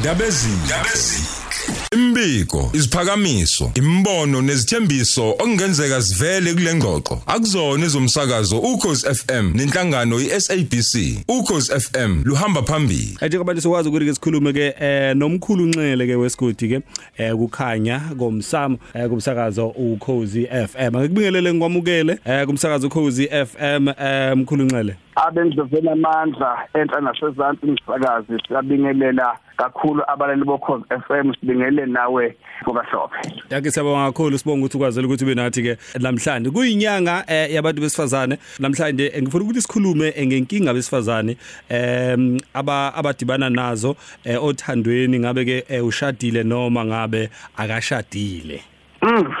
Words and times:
ndabezini 0.00 0.56
Imbiko, 1.94 2.70
isiphakamiso, 2.72 3.70
imbono 3.74 4.42
nezithembiso 4.42 5.30
okungenzeka 5.30 6.02
sivele 6.02 6.54
kule 6.54 6.74
ngxoxo. 6.74 7.22
Akuzona 7.26 7.84
ezomsakazo 7.84 8.58
ukhozi 8.58 9.06
FM 9.14 9.52
nenhlangano 9.54 10.20
iSABC. 10.20 11.24
Ukhozi 11.28 11.72
FM 11.80 12.22
luhamba 12.24 12.62
phambili. 12.62 13.16
Athi 13.20 13.36
abantu 13.36 13.62
sokwazi 13.62 13.88
ukuthi 13.88 14.06
ke 14.06 14.14
sikhulume 14.14 14.52
ke 14.52 14.74
eh 14.80 15.16
nomkhulu 15.16 15.66
Nxele 15.66 16.06
ke 16.06 16.16
wesigodi 16.16 16.68
ke 16.68 16.80
eh 17.18 17.34
kukhanya 17.34 18.00
komsamo 18.18 18.78
eh 18.94 19.08
kumsakazo 19.08 19.68
ukhozi 19.68 20.46
FM. 20.46 20.96
Ngikubingelele 20.96 21.52
ngikwamukele 21.54 22.18
kumsakazo 22.46 22.86
ukhozi 22.86 23.28
FM 23.28 23.88
mkhulu 24.36 24.64
Nxele. 24.64 24.96
Abengizovela 25.16 25.92
amandla 25.92 26.68
enhla 26.74 27.00
nasezantsi 27.00 27.66
umsakazi 27.66 28.40
siyabingelela 28.48 29.38
kakhulu 29.56 30.02
abalali 30.06 30.44
bokhozi 30.44 30.84
FM 30.88 31.34
sibingelele 31.34 31.86
nawe 31.86 32.36
ngobahlophe 32.62 33.32
Yake 33.50 33.70
siyabonga 33.70 34.06
kakhulu 34.06 34.38
sibonga 34.38 34.60
ukuthi 34.60 34.76
ukwazela 34.76 35.06
ukuthi 35.06 35.24
ube 35.24 35.34
nathi 35.34 35.62
ke 35.62 35.76
namhlanje. 35.98 36.50
Kuyinyanga 36.50 37.24
eh, 37.26 37.54
yabantu 37.54 37.80
besifazane 37.80 38.38
namhlanje 38.58 39.06
eh, 39.14 39.22
ngifuna 39.22 39.44
ukuthi 39.44 39.62
sikhulume 39.62 40.12
eh, 40.16 40.26
ngenkinga 40.26 40.74
besifazane 40.74 41.36
em 41.68 42.38
aba 42.54 42.94
abadibana 42.94 43.50
nazo 43.50 43.96
othandweni 44.40 45.18
ngabe 45.18 45.44
ke 45.44 45.80
ushadile 45.80 46.42
noma 46.42 46.84
ngabe 46.84 47.30
akashadile? 47.56 48.60
Mm, 49.02 49.34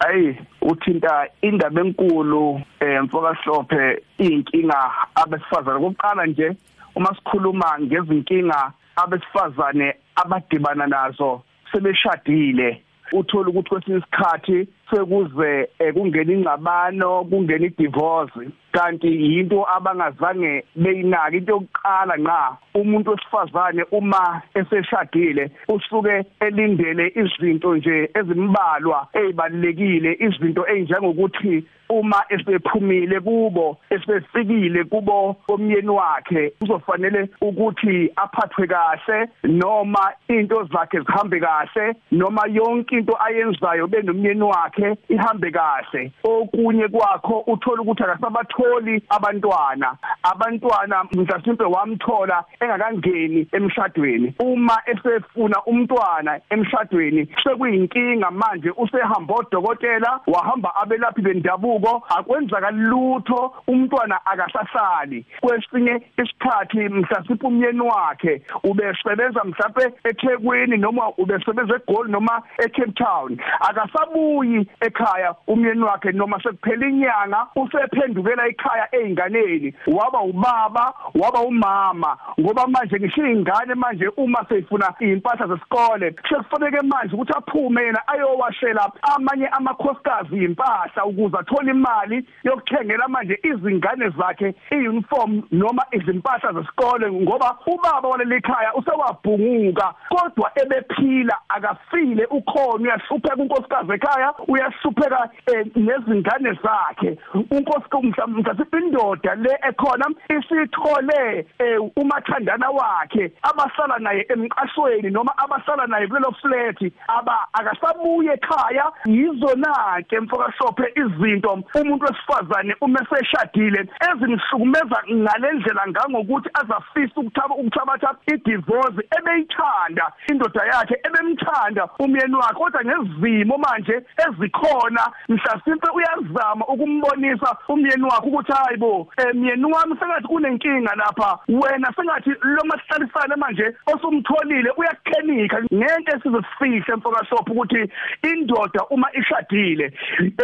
ayi 0.00 0.36
uthinta 0.70 1.26
indaba 1.42 1.80
enkulu 1.80 2.60
emfoka 2.80 3.34
hlophe 3.42 4.02
inkinga 4.18 4.80
abesifazane. 5.14 5.80
Kokuqala 5.80 6.26
nje 6.26 6.56
uma 6.94 7.14
sikhuluma 7.14 7.78
ngezinkinga 7.80 8.72
abesifazane 8.96 9.94
abadibana 10.16 10.86
nazo 10.86 11.42
sebeshadile. 11.72 12.82
Uthola 13.12 13.48
ukuthi 13.48 13.68
kwesinye 13.68 13.98
isikhathi 13.98 14.68
sekuze 14.90 15.68
eh, 15.78 15.94
kungena 15.94 16.32
ingcabano 16.32 17.24
kungena 17.24 17.66
idivorce 17.66 18.40
kanti 18.72 19.08
yinto 19.08 19.66
abangazange 19.76 20.64
beyinaka 20.76 21.36
into 21.36 21.52
yokuqala 21.52 22.14
nqa 22.16 22.56
umuntu 22.74 23.10
wesifazane 23.10 23.82
uma 23.90 24.42
eseshadile 24.54 25.50
usuke 25.68 26.24
elindele 26.40 27.12
izinto 27.20 27.76
nje 27.76 28.10
ezimbalwa 28.14 29.08
ezibalekile 29.12 30.10
izinto 30.26 30.62
ezinjengokuthi 30.68 31.64
uma 31.90 32.24
esephumile 32.28 33.20
kubo 33.20 33.78
esefikile 33.90 34.84
kubo 34.84 35.36
komyeni 35.46 35.88
wakhe 35.88 36.50
kuzofanele 36.50 37.28
ukuthi 37.40 38.12
aphathwe 38.16 38.66
kahle 38.66 39.28
noma 39.44 40.12
into 40.28 40.68
zakhe 40.72 41.00
zihambe 41.00 41.40
kahle 41.40 41.94
noma 42.12 42.42
yonke 42.48 42.96
into 42.96 43.14
ayenzayo 43.26 43.86
benomyeni 43.86 44.42
wakhe 44.42 44.79
ihambe 45.08 45.50
kahle. 45.50 46.12
Okunye 46.24 46.88
kwakho 46.88 47.44
uthola 47.46 47.82
ukuthi 47.82 48.02
akasabatholi 48.02 49.02
abantwana. 49.08 49.96
Abantwana 50.22 51.04
mhlasimpe 51.04 51.64
wamthola 51.64 52.44
engakangeni 52.60 53.48
emshadweni. 53.52 54.34
Uma 54.38 54.76
esefuna 54.86 55.62
umntwana 55.66 56.40
emshadweni 56.50 57.28
sekuyinkinga 57.44 58.30
manje 58.30 58.70
usehamba 58.76 59.34
odokotela 59.34 60.20
wahamba 60.26 60.74
abelaphi 60.76 61.22
bendabuko 61.22 61.80
ubuko 61.80 62.02
akwenzakala 62.08 62.70
lutho 62.70 63.54
umntwana 63.66 64.26
akasahlali. 64.26 65.24
Kwesinye 65.40 66.00
isikhathi 66.22 66.88
mhlasimpe 66.88 67.46
umyeni 67.46 67.80
wakhe 67.80 68.42
ubesebenza 68.64 69.44
mhlawumbe 69.44 69.84
eThekwini 70.04 70.76
noma 70.76 71.08
ubesebenza 71.18 71.74
eGoli 71.76 72.12
noma 72.12 72.42
eCape 72.58 72.92
Town 72.92 73.38
akasabuyi 73.60 74.66
ekhaya 74.80 75.34
umyeni 75.46 75.82
wakhe 75.82 76.12
noma 76.12 76.40
sekuphela 76.42 76.86
inyanga 76.86 77.46
usephendukela 77.56 78.46
ekhaya 78.48 78.88
einganeni 78.92 79.74
waba 79.86 80.20
ubaba 80.20 80.94
waba 81.14 81.40
umama 81.40 82.16
ngoba 82.40 82.66
manje 82.66 82.96
ngisho 83.00 83.26
ingane 83.26 83.74
manje 83.74 84.08
uma 84.16 84.44
seyifuna 84.48 84.94
impahla 85.00 85.46
zesikole. 85.46 86.14
Sekufanele 86.28 86.80
manje 86.82 87.14
ukuthi 87.14 87.32
aphume 87.36 87.82
yena 87.82 88.08
ayowashela 88.08 88.92
amanye 89.02 89.46
amakhosikazi 89.46 90.44
impahla 90.44 91.04
ukuze 91.04 91.36
athole 91.38 91.70
imali 91.70 92.26
yokuthengela 92.44 93.08
manje 93.08 93.38
izingane 93.42 94.10
zakhe 94.18 94.54
iuniform 94.70 95.42
noma 95.50 95.82
izimpahla 95.92 96.52
zesikole 96.52 97.12
ngoba 97.12 97.58
ubaba 97.66 98.08
waleli 98.08 98.34
ekhaya 98.34 98.74
usewabhunguka 98.74 99.94
kodwa 100.08 100.50
ebephila 100.62 101.38
akafile 101.48 102.24
ukhona 102.24 102.84
uyahlupheka 102.84 103.36
unkosikazi 103.36 103.92
ekhaya 103.92 104.34
uyahlupheka 104.60 105.30
eh, 105.46 105.66
nezingane 105.76 106.58
zakhe. 106.62 107.18
Unkosikazi 107.50 108.06
mhlawumbe 108.06 108.78
indoda 108.78 109.34
le 109.34 109.58
ekhona 109.68 110.06
isithole 110.28 111.46
eh, 111.58 111.80
umathandana 111.96 112.70
wakhe 112.70 113.32
abasala 113.42 113.98
naye 113.98 114.26
emqashweni 114.28 115.10
noma 115.10 115.32
abasala 115.36 115.86
naye 115.86 116.06
kulelo 116.06 116.32
flat 116.40 116.92
aba 117.08 117.48
akasabuye 117.52 118.32
ekhaya. 118.32 118.92
Yizona 119.06 120.02
ke 120.08 120.20
mfoka 120.20 120.52
shophe 120.58 120.92
izinto 120.96 121.62
umuntu 121.74 122.04
wesifazane 122.04 122.74
uma 122.80 122.98
seshadile 123.10 123.88
ezimhlukumeza 124.10 124.98
ngalendlela 125.12 125.86
ngangokuthi 125.88 126.48
azafisa 126.54 127.20
ukuthaba 127.20 127.54
ukuthabatha 127.54 128.14
idivorce 128.32 129.00
ebeyithanda 129.18 130.12
indoda 130.30 130.64
yakhe 130.64 130.96
ebemthanda 131.04 131.88
umyeni 131.98 132.34
wakhe. 132.34 132.54
Kodwa 132.60 132.84
ngezimo 132.84 133.58
manje 133.58 134.02
ezikhona 134.50 135.12
mhlasimpe 135.28 135.88
uyazama 135.94 136.66
ukumbonisa 136.66 137.56
umyeni 137.68 138.04
wakhe 138.04 138.28
ukuthi 138.28 138.52
hayibo 138.52 139.08
emyeni 139.28 139.64
wami 139.64 139.96
sengathi 140.00 140.26
kunenkinga 140.26 140.94
lapha. 140.94 141.38
Wena 141.48 141.92
sengathi 141.96 142.30
lo 142.42 142.62
masihlalisane 142.64 143.36
manje 143.36 143.76
osumtholile 143.86 144.70
uyakukhenika 144.76 145.62
ngeke 145.74 146.12
sizofihle 146.22 146.96
mfoka 146.96 147.26
shop 147.26 147.50
ukuthi 147.50 147.92
indoda 148.32 148.84
uma 148.90 149.08
ishadile 149.12 149.92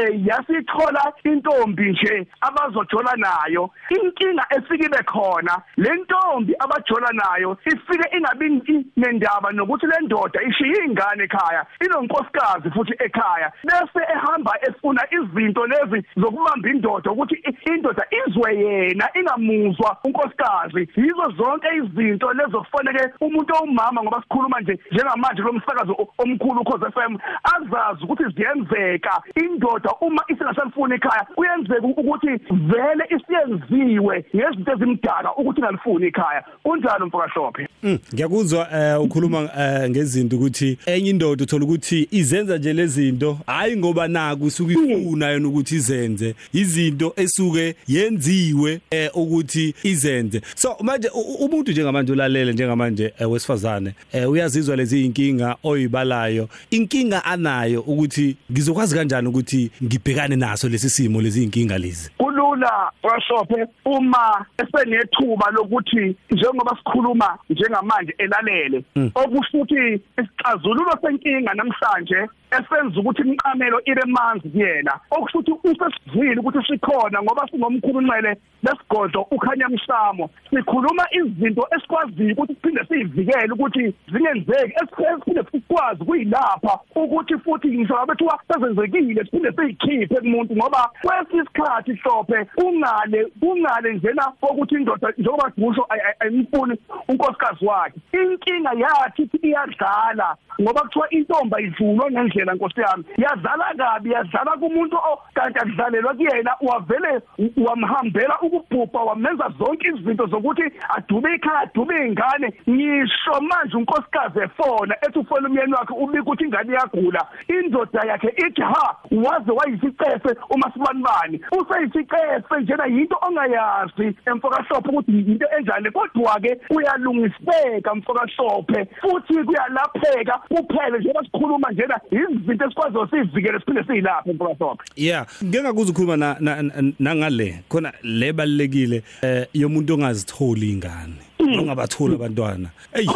eh 0.00 0.26
yasithola 0.26 1.12
intombi 1.24 1.90
nje 1.90 2.26
abazojola 2.40 3.12
nayo. 3.16 3.70
Inkinga 3.90 4.46
efike 4.56 4.86
ibe 4.86 5.02
khona 5.04 5.62
le 5.76 5.90
ntombi 5.94 6.54
abajola 6.58 7.08
nayo 7.12 7.58
ifike 7.66 8.16
ingabi 8.16 8.84
nendaba 8.96 9.52
nokuthi 9.52 9.86
le 9.86 9.96
ndoda 10.02 10.42
ishiya 10.42 10.84
ingane 10.84 11.24
ekhaya 11.24 11.66
inonkosikazi 11.84 12.70
futhi 12.70 12.94
ekhaya. 12.98 13.52
Bese 13.64 13.85
ehamba 14.14 14.52
efuna 14.68 15.02
izinto 15.10 15.66
lezi 15.66 16.06
zokubamba 16.16 16.68
indoda 16.70 17.10
ukuthi 17.10 17.36
indoda 17.74 18.04
izwe 18.26 18.56
yena 18.56 19.08
ingamuzwa 19.18 19.96
unkosikazi. 20.04 20.88
Yizo 20.96 21.26
zonke 21.36 21.68
izinto 21.76 22.32
lezo 22.32 22.58
kufanele 22.60 23.12
umuntu 23.20 23.54
owumama 23.54 24.02
ngoba 24.02 24.22
sikhuluma 24.22 24.60
nje 24.60 24.78
njengamanje 24.92 25.42
lo 25.42 25.52
msakazo 25.52 25.96
omkhulu 26.18 26.60
ukhoze 26.60 26.86
FM 26.90 27.16
azazi 27.54 28.04
ukuthi 28.04 28.24
ziyenzeka 28.34 29.22
indoda 29.34 29.90
uma 30.00 30.22
isingasalifuni 30.28 30.94
ekhaya 30.94 31.26
kuyenzeka 31.34 31.86
ukuthi 31.86 32.30
vele 32.50 33.04
isiyenziwe 33.16 34.24
ngezinto 34.36 34.72
ezimdaka 34.72 35.34
ukuthi 35.36 35.60
ngalifuni 35.60 36.06
ekhaya. 36.06 36.44
Kunjalo 36.62 37.06
mfoka 37.06 37.28
hlophe 37.28 37.68
ngiyakuzwa 37.84 38.68
eh, 38.74 39.00
ukhuluma 39.02 39.50
eh, 39.58 39.90
ngezinto 39.90 40.36
ukuthi 40.36 40.78
enye 40.86 41.10
indoda 41.10 41.44
uthola 41.44 41.64
ukuthi 41.64 42.08
izenza 42.10 42.58
nje 42.58 42.72
lezinto 42.72 43.38
hayi 43.46 43.76
ngoba 43.76 44.08
naku 44.08 44.44
usuke 44.44 44.72
ifuna 44.72 45.28
yona 45.28 45.48
ukuthi 45.48 45.74
izenze. 45.74 46.34
Izinto 46.52 47.12
esuke 47.16 47.74
yenziwe 47.88 48.80
eh, 48.90 49.10
ukuthi 49.14 49.74
izenze. 49.82 50.40
So 50.54 50.76
manje 50.80 51.08
umuntu 51.40 51.72
njengamanje 51.72 52.12
ulalele 52.12 52.52
njengamanje 52.52 53.12
wesifazane 53.28 53.94
uyazizwa 54.28 54.76
lezi 54.76 55.04
inkinga 55.04 55.56
oyibalayo 55.64 56.48
inkinga 56.70 57.24
anayo 57.24 57.80
ukuthi 57.80 58.36
ngizokwazi 58.52 58.94
kanjani 58.94 59.28
ukuthi 59.28 59.70
ngibhekane 59.84 60.36
naso 60.36 60.68
lesi 60.68 60.90
simo 60.90 61.22
lezi 61.22 61.44
inkinga 61.44 61.78
lezi? 61.78 62.10
Kulula 62.18 62.92
washophe 63.02 63.66
uma 63.84 64.46
esenethuba 64.58 65.50
lokuthi 65.50 66.16
njengoba 66.30 66.76
sikhuluma 66.76 67.38
njengamanje 67.66 68.14
elalele. 68.18 68.82
Okufuthi 69.14 70.00
isixazululo 70.18 70.92
senkinga 71.02 71.54
namhlanje 71.54 72.28
esenza 72.56 73.00
ukuthi 73.00 73.22
imqamelo 73.22 73.80
ibe 73.84 74.04
manzi 74.06 74.48
kuyena 74.48 74.92
okusho 75.10 75.38
ukuthi 75.38 75.68
usesivile 75.68 76.40
ukuthi 76.40 76.60
sikhona 76.66 77.22
ngoba 77.22 77.48
singomkhulunqele 77.50 78.36
lesigodlo 78.62 79.20
ukhanya 79.30 79.68
msamo 79.68 80.30
sikhuluma 80.50 81.04
izinto 81.18 81.68
esikwaziyo 81.76 82.32
ukuthi 82.32 82.54
siphinde 82.54 82.84
sizivikele 82.88 83.52
ukuthi 83.52 83.94
zingenzeki 84.12 84.72
esiphinde 84.82 85.42
sikwazi 85.50 86.04
kuyilapha 86.04 86.78
ukuthi 86.94 87.38
futhi 87.38 87.68
ngisho 87.68 87.98
abethiwa 87.98 88.40
sezenzekile 88.48 89.24
siphinde 89.24 89.52
siyikhiphe 89.52 90.20
kumuntu 90.20 90.56
ngoba 90.56 90.90
kwesisikhathi 91.02 91.92
hlophe 91.92 92.38
ungale 92.64 93.26
ungale 93.42 93.92
njena 93.94 94.32
ukuthi 94.42 94.74
indoda 94.74 95.12
njengoba 95.18 95.50
kusho 95.50 95.86
ayimfuni 96.20 96.78
unkosikazi 97.08 97.66
wakhe. 97.66 98.00
Inkinga 98.12 98.70
yathi 98.72 99.30
iyadlala 99.42 100.36
ngoba 100.60 100.80
kuthiwa 100.80 101.10
intomba 101.10 101.60
ivulwa 101.60 102.10
ngendlela 102.10 102.45
nkosi 102.54 102.80
yami. 102.80 103.04
Yazala 103.16 103.74
kabi 103.78 104.10
yazala 104.12 104.52
kumuntu 104.60 104.96
kanti 105.34 105.58
akudlalelwa 105.58 106.14
kuyena 106.14 106.52
wavele 106.60 107.20
wamhambela 107.66 108.40
ukubhubha 108.40 109.00
wamenza 109.00 109.52
zonke 109.58 109.88
izinto 109.88 110.26
zokuthi 110.26 110.62
adube 110.88 111.34
ikhaya 111.34 111.60
adube 111.60 112.06
ingane 112.06 112.54
ngisho 112.70 113.40
manje 113.40 113.76
unkosikazi 113.76 114.38
efona 114.40 114.94
ethi 115.06 115.18
ufona 115.18 115.48
umyeni 115.48 115.72
wakhe 115.72 115.94
ubika 115.94 116.22
ukuthi 116.22 116.44
ingane 116.44 116.72
iyagula. 116.72 117.26
Indoda 117.48 118.00
yakhe 118.08 118.28
ithi 118.46 118.62
ha 118.62 118.96
waze 119.10 119.52
wayisicefe 119.52 120.30
uma 120.50 120.72
sibanibani 120.72 121.40
useyisicefe 121.58 122.60
njena 122.60 122.86
yinto 122.86 123.16
ongayazi 123.28 124.16
emfokahlophe 124.26 124.88
ukuthi 124.88 125.18
into 125.18 125.46
enjani 125.58 125.90
kodwa 125.90 126.40
ke 126.40 126.60
uyalungiseka 126.70 127.94
mfokahlophe. 127.94 128.84
Futhi 129.00 129.44
kuyalapheka 129.44 130.38
kuphele 130.48 130.98
njengoba 130.98 131.24
sikhuluma 131.24 131.70
njena 131.70 132.00
izinto 132.30 132.64
esikwazi 132.64 132.96
sizivikele 133.10 133.58
siphinde 133.58 133.84
siyilapha 133.84 134.30
emfokahlophe 134.30 134.84
yeah. 134.96 135.26
Ngeke 135.44 135.62
ngakuza 135.62 135.90
ukukhuluma 135.90 136.16
na 136.16 136.62
nangale 136.98 137.62
khona 137.68 137.92
lebalekile 138.02 139.02
eh 139.22 139.46
yomuntu 139.54 139.94
ongazitholi 139.94 140.70
ingane 140.70 141.14
ongabathula 141.58 142.14
abantwana. 142.14 142.68
Ey 142.92 143.06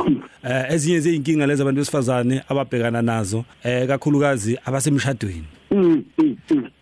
eh 0.45 0.65
ezinye 0.75 1.01
zeinkinga 1.01 1.47
lezi 1.47 1.62
abantu 1.62 1.81
besifazane 1.81 2.43
ababhekana 2.49 3.03
nazo 3.03 3.45
eh 3.65 3.87
kakhulukazi 3.89 4.59
abasemshadweni. 4.65 5.60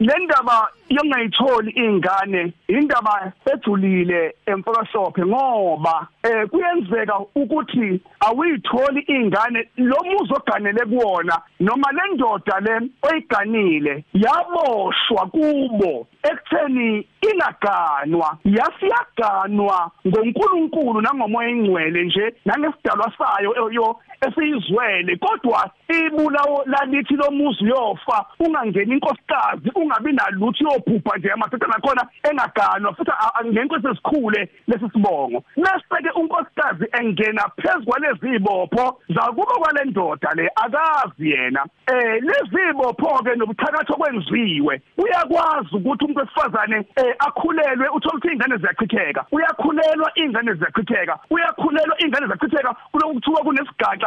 Le 0.08 0.14
ndaba 0.24 0.68
yongayitholi 0.88 1.70
ingane 1.70 2.52
indaba 2.68 3.32
ejulile 3.52 4.34
emfokahlophe 4.46 5.26
ngoba 5.26 6.06
eh 6.22 6.48
kuyenzeka 6.50 7.18
ukuthi 7.34 8.00
awuyitholi 8.20 9.00
ingane 9.08 9.68
lo 9.76 9.96
muzo 10.04 10.34
oganele 10.34 10.84
kuwona 10.90 11.36
noma 11.60 11.92
le 11.92 12.14
ndoda 12.14 12.60
le 12.60 12.74
oyiganile 13.02 14.04
yaboshwa 14.14 15.26
kubo. 15.32 16.06
Ekutheni 16.22 17.06
ingaganwa 17.28 18.38
yasiyaganwa 18.44 19.90
ngoNkulunkulu 20.06 21.00
nangomoya 21.00 21.48
ingcwele 21.48 22.04
nje 22.04 22.34
nangesidalwa 22.44 23.12
sayo 23.18 23.70
yo 23.72 23.96
esiyizwele 24.26 25.16
kodwa 25.16 25.70
ibulawo 25.88 26.62
lalithi 26.66 27.14
lomuzi 27.14 27.64
yofa 27.64 28.26
ungangeni 28.40 28.92
inkosikazi 28.92 29.70
ungabi 29.74 30.12
nalutho 30.12 30.64
yobhubha 30.64 31.16
nje 31.16 31.30
amadoda 31.30 31.66
nakhona 31.66 32.06
engaganwa 32.30 32.94
futhi 32.94 33.12
angeke 33.34 33.76
sesikhule 33.82 34.48
lesisibongo 34.68 35.42
neseke 35.56 36.10
unkosikazi 36.14 36.84
engena 37.00 37.42
phezulu 37.62 37.98
lezi 38.00 38.36
ibopho 38.36 39.00
zakuba 39.08 39.54
kwale 39.54 39.84
ndoda 39.84 40.30
le 40.34 40.50
akazi 40.54 41.30
yena. 41.30 41.66
Eh 41.86 42.22
lezi 42.22 42.70
ibopho 42.70 43.22
ke 43.24 43.34
nobuthakatho 43.36 43.94
kwenziwe 43.94 44.82
uyakwazi 44.98 45.76
ukuthi 45.76 46.04
umuntu 46.04 46.20
wesifazane 46.20 46.76
eh 46.96 47.14
akhulelwe 47.18 47.88
uthola 47.88 48.14
ukuthi 48.14 48.34
ingane 48.34 48.56
ziyachitheka. 48.56 49.26
Uyakhulelwa 49.32 50.10
ingane 50.14 50.54
ziyachitheka. 50.54 51.18
Uyakhulelwa 51.30 51.96
ingane 52.02 52.26
ziyachitheka 52.26 52.74
kulokhu 52.92 53.14
kuthiwa 53.14 53.42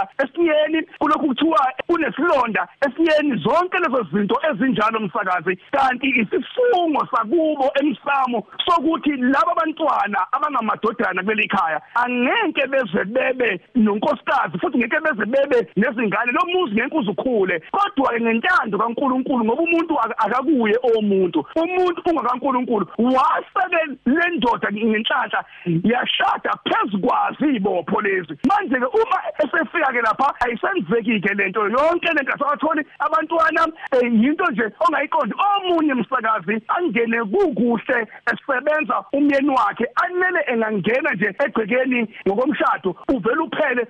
kunesigaxa 0.02 0.08
esiyeni 0.24 0.84
kulokhu 1.00 1.28
kuthiwa 1.28 1.74
kunesilonda 1.88 2.68
esiyeni 2.88 3.38
zonke 3.44 3.78
lezo 3.78 4.08
zinto 4.14 4.36
ezinjalo 4.52 5.00
msakazi. 5.00 5.60
Kanti 5.72 6.10
isifungo 6.10 7.08
sakubo 7.12 7.72
emsamo 7.82 8.48
sokuthi 8.66 9.12
laba 9.18 9.56
bantwana 9.56 10.28
abangamadodana 10.32 11.24
kuleli 11.24 11.48
khaya 11.48 11.82
angeke 11.96 12.68
beze 12.68 13.04
bebe 13.06 13.60
nonkosikazi 13.76 14.60
futhi 14.60 14.78
ngeke 14.78 15.00
beze 15.00 15.26
bebe 15.26 15.68
nezingane 15.76 16.32
lo 16.32 16.42
muzi 16.54 16.76
ngeke 16.76 16.98
uzukhule. 16.98 17.62
Kodwa 17.72 18.20
ngentando 18.20 18.78
kaNkuluNkulu 18.78 19.46
ngoba 19.46 19.64
umuntu 19.64 20.00
akakuye 20.00 20.78
omuntu 20.98 21.46
umuntu 21.56 22.02
ungakaNkuluNkulu 22.06 22.88
waseke 22.98 23.82
le 24.06 24.38
ndoda 24.38 24.72
ngenhlanhla 24.72 25.44
yashada 25.66 26.52
phezukwazi 26.66 27.56
ibopho 27.56 28.02
lezi. 28.02 28.38
Manje 28.48 28.76
ke 28.76 28.86
uma 28.86 29.18
esefika 29.44 29.91
ke 29.92 30.02
lapha 30.02 30.34
ayisenzeki 30.40 31.20
ke 31.22 31.34
lento 31.34 31.70
yonke 31.70 32.10
lento 32.16 32.34
asatholi 32.34 32.86
abantwana 33.00 33.68
yinto 34.02 34.46
nje 34.52 34.66
ongayiqondi. 34.80 35.36
Omunye 35.42 35.94
umsakazi 35.94 36.62
angene 36.68 37.24
kukuhle 37.24 38.08
esebenza 38.32 39.04
umyeni 39.14 39.50
wakhe 39.50 39.86
anele 40.04 40.42
engangena 40.48 41.12
nje 41.14 41.36
egcekeni 41.46 42.08
ngokomshado 42.28 42.96
uvela 43.10 43.42
uphele 43.44 43.88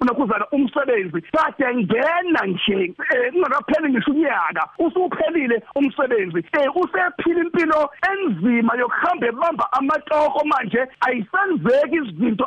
unakuzana 0.00 0.46
umsebenzi. 0.52 1.20
Kade 1.20 1.74
ngena 1.74 2.46
nje 2.46 2.94
ungakapheli 3.34 3.92
ngisho 3.92 4.10
unyaka 4.10 4.68
usuphelile 4.78 5.62
umsebenzi. 5.74 6.44
Usephila 6.74 7.40
impilo 7.44 7.90
enzima 8.10 8.74
yokuhamba 8.78 9.26
ebamba 9.26 9.72
amatoko 9.72 10.44
manje. 10.44 10.86
Ayisenzeki 11.00 11.96
izinto 11.96 12.44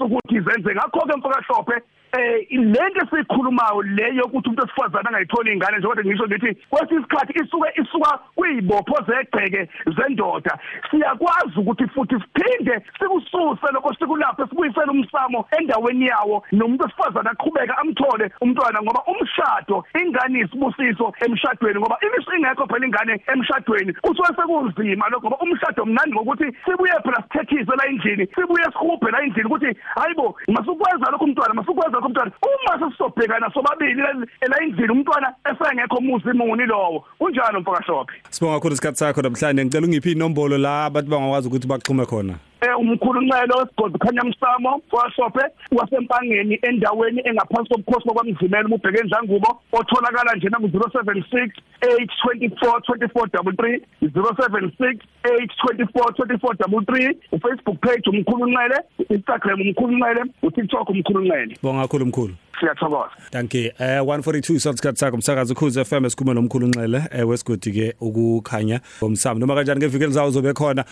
ukuthi 0.00 0.36
izenze. 0.36 0.74
Ngakho 0.74 1.00
ke 1.06 1.16
mfokahlophe 1.16 1.76
eh 2.12 2.46
lento 2.50 2.91
esikhulumayo 3.18 3.82
leyo 3.82 4.24
ukuthi 4.24 4.48
umuntu 4.48 4.64
esifazana 4.64 5.08
angayitholi 5.08 5.52
ingane 5.52 5.78
njengoba 5.78 6.02
ngisho 6.02 6.26
ngithi 6.26 6.50
kwesisikhathi 6.70 7.32
isuke 7.40 7.68
isuka 7.82 8.18
kuyibopho 8.36 8.96
zegceke 9.06 9.68
zendoda. 9.96 10.58
Siyakwazi 10.90 11.56
ukuthi 11.56 11.86
futhi 11.88 12.16
siphinde 12.22 12.74
sikususe 12.98 13.66
lokho 13.72 13.94
sikulapho 13.94 14.46
sibuyisele 14.46 14.90
umsamo 14.90 15.46
endaweni 15.58 16.06
yawo 16.06 16.44
nomuntu 16.52 16.84
esifazana 16.86 17.30
aqhubeka 17.30 17.78
amthole 17.78 18.30
umntwana 18.40 18.82
ngoba 18.82 19.02
umshado 19.06 19.84
ingane 20.00 20.40
isibusiso 20.40 21.12
emshadweni 21.26 21.78
ngoba 21.80 21.98
imisu 22.06 22.32
ingekho 22.36 22.66
phela 22.66 22.86
ingane 22.86 23.20
emshadweni. 23.32 23.92
Kusuke 23.92 24.34
sekunzima 24.36 25.08
lokho 25.08 25.26
ngoba 25.26 25.42
umshado 25.44 25.84
mnandi 25.84 26.12
ngokuthi 26.14 26.46
sibuye 26.64 26.96
phela 27.04 27.22
sithethise 27.22 27.72
la 27.76 27.86
endlini 27.86 28.26
sibuye 28.34 28.64
sihubhe 28.64 29.10
la 29.10 29.22
endlini 29.22 29.46
ukuthi 29.46 29.70
hayibo 29.94 30.36
masukwenza 30.48 31.10
lokho 31.10 31.24
umntwana 31.24 31.54
masukwenza 31.54 31.96
lokho 31.96 32.06
umntwana. 32.08 32.32
Uma 32.42 32.78
sesobhekana 33.02 33.50
sobabili 33.54 34.02
la 34.48 34.62
endlini 34.62 34.92
umntwana 34.92 35.34
esengekho 35.50 36.00
muzi 36.00 36.32
muni 36.32 36.66
lowo. 36.66 37.04
Kunjalo 37.18 37.60
mfakahlophe 37.60 38.14
Sibonga 38.30 38.54
kakhulu 38.54 38.74
isikhathi 38.74 38.98
sakho 38.98 39.22
namhlanje. 39.22 39.64
Ngicela 39.64 39.86
ungiphi 39.86 40.12
inombolo 40.12 40.58
la 40.58 40.84
abantu 40.84 41.10
bangakwazi 41.10 41.48
ukuthi 41.48 41.68
baxhume 41.68 42.06
khona? 42.06 42.34
Eh 42.62 42.78
umkhulumelo 42.80 43.54
wesigodi 43.58 43.98
khanya 43.98 44.22
msamo 44.24 44.82
wasophe 44.92 45.44
wasempangeni 45.72 46.58
endaweni 46.62 47.20
engaphansi 47.24 47.68
kobukhosi 47.70 48.06
bokwamzimela 48.08 48.68
ubheke 48.68 48.98
endlangubo 49.00 49.60
otholakala 49.72 50.34
njena 50.36 50.58
ku 50.58 50.66
076 50.66 51.50
824 51.82 52.80
2433 52.88 53.80
076 54.02 54.96
824 55.24 55.86
2433 55.92 57.14
uFacebook 57.32 57.78
page 57.80 58.10
umkhulumele 58.10 58.76
Instagram 59.08 59.60
umkhulumele 59.60 60.22
uTikTok 60.42 60.88
umkhulumele 60.90 61.56
Bonga 61.62 61.82
kakhulu 61.82 62.06
mkhulu. 62.06 62.34
Siyathokoza. 62.60 63.10
Thank 63.30 63.54
you. 63.54 63.70
Eh 63.78 64.00
142 64.02 64.58
sosikhathi 64.58 64.98
sakho 64.98 65.14
umsakazo 65.16 65.52
ukhuze 65.54 65.84
FM 65.84 66.04
esikhuluma 66.04 66.34
nomkhulu 66.34 66.66
Nxele 66.66 67.02
eh 67.12 67.28
wesigodi 67.28 67.72
ke 67.72 67.94
ukukhanya 68.00 68.80
ngomsamo. 69.02 69.40
Noma 69.40 69.54
kanjani 69.54 69.80
ngevikeli 69.80 70.12
zawo 70.12 70.30
zobe 70.30 70.52
khona? 70.52 70.84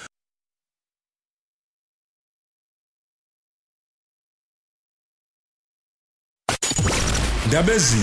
Ndabezi 7.50 7.96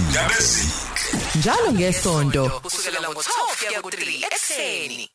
njalo 1.36 1.72
ngesonto 1.74 2.50
kusukela 2.64 3.00
ngo12 3.10 3.68
kuya 3.68 3.80
ku3 3.82 4.26
ekseni 4.36 5.10